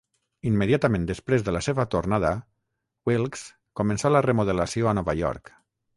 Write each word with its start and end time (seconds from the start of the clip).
Immediatament 0.51 1.03
després 1.09 1.43
de 1.49 1.53
la 1.57 1.61
seva 1.65 1.85
tornada, 1.95 2.33
"Wilkes" 3.11 3.45
començà 3.81 4.15
la 4.15 4.23
remodelació 4.31 4.89
a 4.93 4.97
Nova 5.01 5.17
York. 5.25 5.55